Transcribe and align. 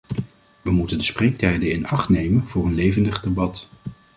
We 0.61 0.71
moeten 0.71 0.97
de 0.97 1.03
spreektijden 1.03 1.71
in 1.71 1.87
acht 1.87 2.09
nemen 2.09 2.47
voor 2.47 2.65
een 2.65 2.73
levendig 2.75 3.19
debat. 3.19 3.67